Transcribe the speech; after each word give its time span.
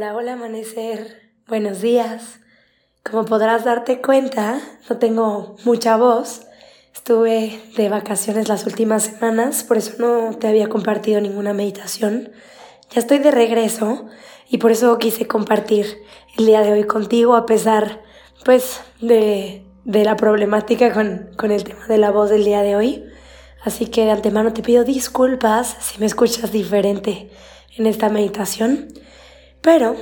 Hola, 0.00 0.16
hola 0.16 0.32
amanecer, 0.32 1.30
buenos 1.46 1.82
días. 1.82 2.40
Como 3.02 3.26
podrás 3.26 3.64
darte 3.64 4.00
cuenta, 4.00 4.58
no 4.88 4.96
tengo 4.96 5.56
mucha 5.66 5.98
voz. 5.98 6.46
Estuve 6.94 7.60
de 7.76 7.90
vacaciones 7.90 8.48
las 8.48 8.64
últimas 8.64 9.02
semanas, 9.02 9.62
por 9.62 9.76
eso 9.76 9.92
no 9.98 10.34
te 10.38 10.48
había 10.48 10.70
compartido 10.70 11.20
ninguna 11.20 11.52
meditación. 11.52 12.32
Ya 12.88 13.00
estoy 13.00 13.18
de 13.18 13.30
regreso 13.30 14.06
y 14.48 14.56
por 14.56 14.70
eso 14.70 14.96
quise 14.96 15.26
compartir 15.26 15.98
el 16.38 16.46
día 16.46 16.62
de 16.62 16.72
hoy 16.72 16.84
contigo 16.84 17.36
a 17.36 17.44
pesar 17.44 18.00
pues 18.42 18.80
de, 19.02 19.66
de 19.84 20.04
la 20.06 20.16
problemática 20.16 20.94
con, 20.94 21.28
con 21.36 21.50
el 21.50 21.62
tema 21.62 21.86
de 21.88 21.98
la 21.98 22.10
voz 22.10 22.30
del 22.30 22.46
día 22.46 22.62
de 22.62 22.74
hoy. 22.74 23.04
Así 23.62 23.84
que 23.84 24.06
de 24.06 24.12
antemano 24.12 24.54
te 24.54 24.62
pido 24.62 24.82
disculpas 24.82 25.76
si 25.78 26.00
me 26.00 26.06
escuchas 26.06 26.52
diferente 26.52 27.30
en 27.76 27.84
esta 27.84 28.08
meditación. 28.08 28.94
Pero 29.60 29.94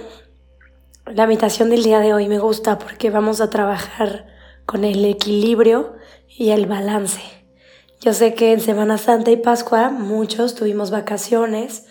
la 1.06 1.26
meditación 1.26 1.70
del 1.70 1.82
día 1.82 1.98
de 1.98 2.14
hoy 2.14 2.28
me 2.28 2.38
gusta 2.38 2.78
porque 2.78 3.10
vamos 3.10 3.40
a 3.40 3.50
trabajar 3.50 4.26
con 4.66 4.84
el 4.84 5.04
equilibrio 5.04 5.96
y 6.28 6.50
el 6.50 6.66
balance. 6.66 7.22
Yo 8.00 8.12
sé 8.12 8.34
que 8.34 8.52
en 8.52 8.60
Semana 8.60 8.98
Santa 8.98 9.32
y 9.32 9.36
Pascua 9.36 9.90
muchos 9.90 10.54
tuvimos 10.54 10.92
vacaciones, 10.92 11.86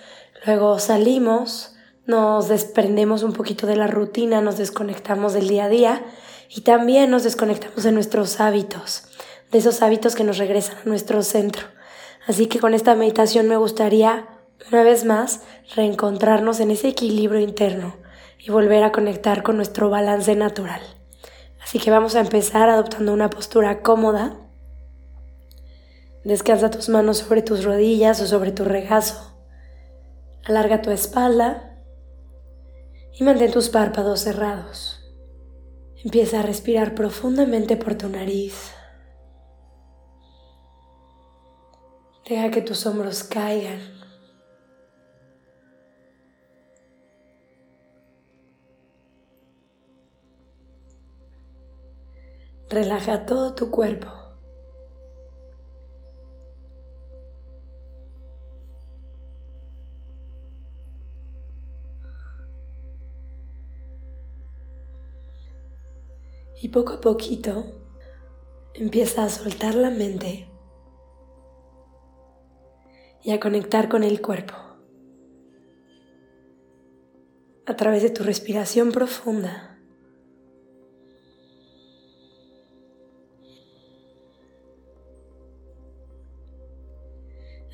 luego 0.46 0.80
salimos, 0.80 1.76
nos 2.06 2.48
desprendemos 2.48 3.24
un 3.24 3.34
poquito 3.34 3.68
de 3.68 3.76
la 3.76 3.88
rutina, 3.88 4.40
nos 4.40 4.58
desconectamos 4.58 5.34
del 5.34 5.50
día 5.50 5.66
a 5.66 5.70
día 5.70 6.06
y 6.50 6.62
también 6.62 7.12
nos 7.12 7.24
desconectamos 7.24 7.84
de 7.84 7.92
nuestros 7.92 8.40
hábitos, 8.40 9.04
de 9.52 9.58
esos 9.58 9.82
hábitos 9.82 10.16
que 10.16 10.24
nos 10.24 10.38
regresan 10.38 10.78
a 10.78 10.88
nuestro 10.88 11.22
centro. 11.22 11.68
Así 12.28 12.48
que 12.48 12.60
con 12.60 12.74
esta 12.74 12.96
meditación 12.96 13.50
me 13.50 13.58
gustaría 13.58 14.37
una 14.72 14.84
vez 14.84 15.06
más, 15.06 15.42
reencontrarnos 15.76 16.60
en 16.60 16.72
ese 16.72 16.90
equilibrio 16.90 17.40
interno 17.40 17.96
y 18.40 18.52
volver 18.52 18.84
a 18.84 18.92
conectar 18.92 19.44
con 19.44 19.56
nuestro 19.56 19.90
balance 19.90 20.36
natural. 20.36 20.82
Así 21.64 21.80
que 21.80 21.92
vamos 21.92 22.16
a 22.16 22.22
empezar 22.22 22.70
adoptando 22.70 23.14
una 23.14 23.30
postura 23.30 23.82
cómoda. 23.82 24.38
Descansa 26.24 26.70
tus 26.70 26.90
manos 26.90 27.18
sobre 27.18 27.42
tus 27.42 27.64
rodillas 27.64 28.22
o 28.22 28.28
sobre 28.28 28.52
tu 28.52 28.64
regazo. 28.64 29.38
Alarga 30.46 30.82
tu 30.82 30.92
espalda 30.92 31.78
y 33.14 33.24
mantén 33.24 33.52
tus 33.52 33.70
párpados 33.70 34.22
cerrados. 34.22 35.02
Empieza 36.04 36.40
a 36.40 36.44
respirar 36.44 36.96
profundamente 36.96 37.76
por 37.76 37.96
tu 37.96 38.08
nariz. 38.10 38.72
Deja 42.30 42.52
que 42.52 42.62
tus 42.62 42.86
hombros 42.86 43.24
caigan 43.24 43.97
Relaja 52.70 53.26
todo 53.26 53.54
tu 53.54 53.72
cuerpo. 53.72 54.08
Y 66.62 66.70
poco 66.70 66.94
a 66.94 67.02
poquito 67.02 67.66
empieza 68.74 69.24
a 69.24 69.30
soltar 69.30 69.76
la 69.76 69.90
mente 69.90 70.50
y 73.24 73.32
a 73.32 73.40
conectar 73.40 73.88
con 73.88 74.04
el 74.04 74.22
cuerpo. 74.22 74.54
A 77.66 77.76
través 77.76 78.04
de 78.04 78.10
tu 78.10 78.24
respiración 78.24 78.92
profunda. 78.92 79.67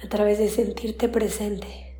A 0.04 0.10
través 0.10 0.38
de 0.38 0.50
sentirte 0.50 1.08
presente. 1.08 1.98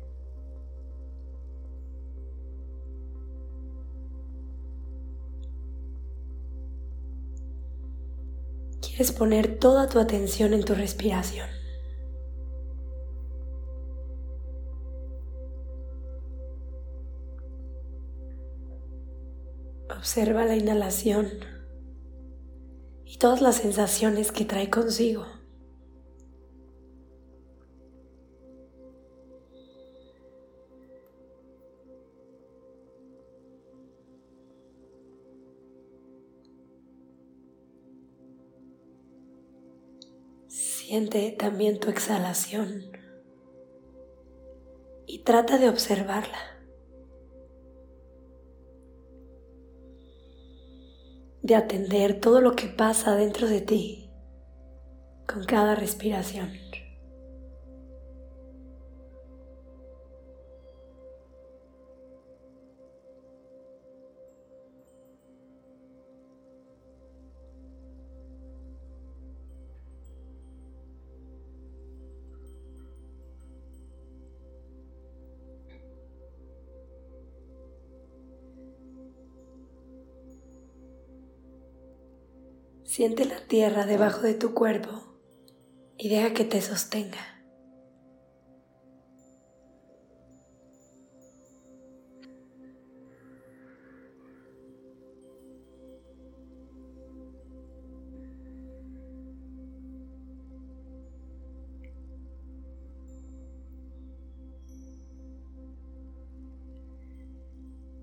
Quieres 8.80 9.12
poner 9.12 9.58
toda 9.58 9.88
tu 9.88 9.98
atención 9.98 10.52
en 10.52 10.64
tu 10.64 10.74
respiración. 10.74 11.48
Observa 19.90 20.44
la 20.44 20.54
inhalación 20.54 21.30
y 23.04 23.16
todas 23.16 23.40
las 23.40 23.56
sensaciones 23.56 24.30
que 24.30 24.44
trae 24.44 24.68
consigo. 24.68 25.43
Siente 40.86 41.32
también 41.32 41.80
tu 41.80 41.88
exhalación 41.88 42.92
y 45.06 45.20
trata 45.20 45.56
de 45.56 45.70
observarla. 45.70 46.36
De 51.40 51.54
atender 51.54 52.20
todo 52.20 52.42
lo 52.42 52.54
que 52.54 52.66
pasa 52.66 53.16
dentro 53.16 53.48
de 53.48 53.62
ti 53.62 54.10
con 55.26 55.44
cada 55.44 55.74
respiración. 55.74 56.52
Siente 82.94 83.24
la 83.24 83.40
tierra 83.40 83.86
debajo 83.86 84.20
de 84.20 84.34
tu 84.34 84.54
cuerpo 84.54 85.18
y 85.98 86.10
deja 86.10 86.32
que 86.32 86.44
te 86.44 86.60
sostenga. 86.60 87.18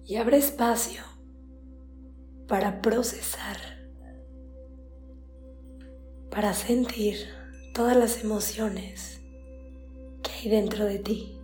Y 0.06 0.18
abre 0.18 0.36
espacio 0.36 1.02
para 2.50 2.82
procesar 2.82 3.81
para 6.32 6.54
sentir 6.54 7.28
todas 7.74 7.96
las 7.96 8.24
emociones 8.24 9.22
que 10.24 10.32
hay 10.32 10.50
dentro 10.50 10.86
de 10.86 11.00
ti. 11.00 11.38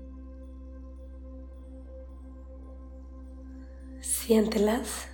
Siéntelas 4.00 5.10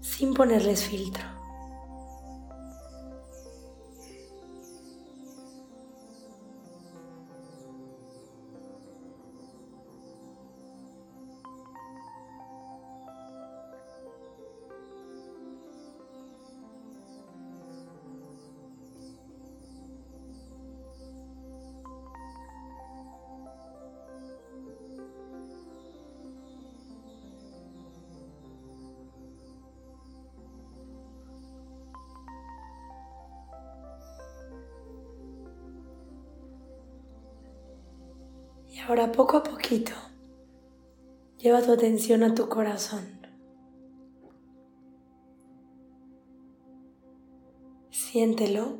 sin 0.00 0.32
ponerles 0.34 0.84
filtro. 0.84 1.39
Ahora 38.86 39.12
poco 39.12 39.36
a 39.38 39.42
poquito 39.42 39.92
Lleva 41.40 41.62
tu 41.62 41.72
atención 41.72 42.22
a 42.22 42.34
tu 42.34 42.50
corazón. 42.50 43.26
Siéntelo. 47.90 48.78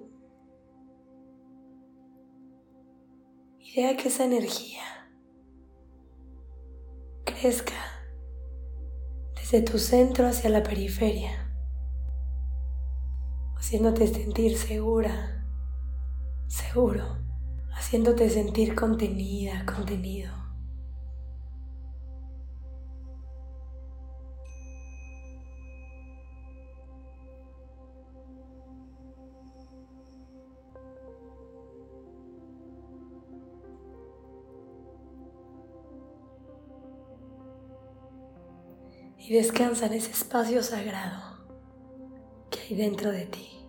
Y 3.59 3.81
deja 3.81 3.97
que 3.97 4.09
esa 4.09 4.25
energía 4.25 4.83
crezca 7.25 7.73
desde 9.37 9.63
tu 9.63 9.79
centro 9.79 10.27
hacia 10.27 10.51
la 10.51 10.63
periferia, 10.63 11.51
haciéndote 13.57 14.07
sentir 14.07 14.59
segura, 14.59 15.47
seguro, 16.47 17.17
haciéndote 17.91 18.31
sentir 18.31 18.77
contenida, 18.77 19.67
contenido. 19.67 20.33
y 39.19 39.35
descansa 39.35 39.87
en 39.87 39.95
ese 39.95 40.13
espacio 40.13 40.63
sagrado 40.63 41.21
que 42.51 42.61
hay 42.61 42.77
dentro 42.77 43.11
de 43.11 43.27
ti. 43.27 43.60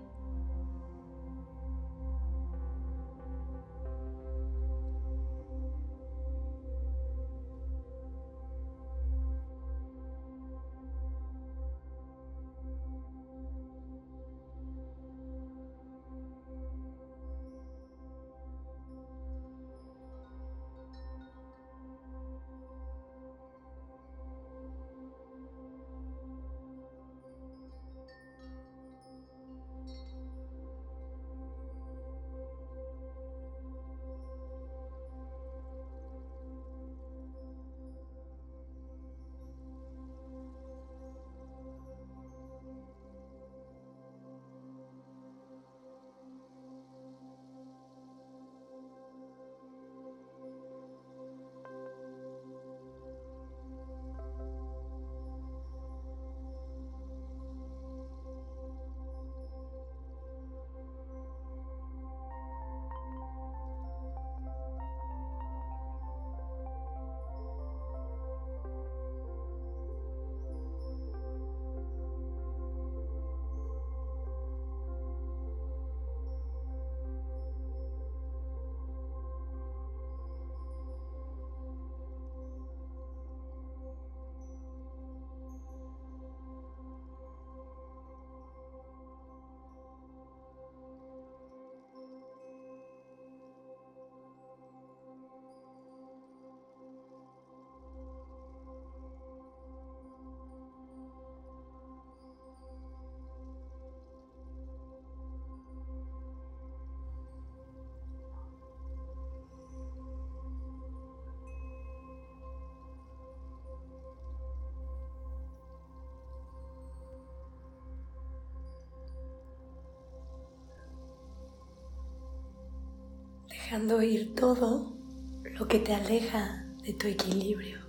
Dejando 123.72 124.02
ir 124.02 124.36
todo 124.36 124.98
lo 125.44 125.66
que 125.66 125.80
te 125.80 125.96
aleja 125.96 126.66
de 126.84 126.92
tu 126.92 127.08
equilibrio, 127.08 127.80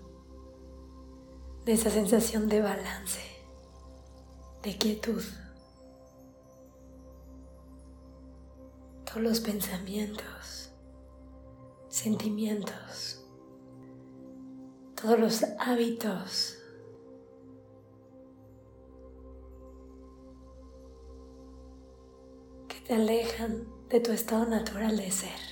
de 1.65 1.73
esa 1.73 1.91
sensación 1.91 2.49
de 2.49 2.61
balance, 2.61 3.21
de 4.63 4.79
quietud. 4.79 5.21
Todos 9.05 9.23
los 9.23 9.41
pensamientos, 9.41 10.71
sentimientos, 11.89 13.27
todos 14.95 15.19
los 15.19 15.45
hábitos. 15.59 16.59
que 22.69 22.81
te 22.87 22.95
alejan 22.95 23.67
de 23.89 23.99
tu 23.99 24.13
estado 24.13 24.47
natural 24.47 24.97
de 24.97 25.11
ser. 25.11 25.52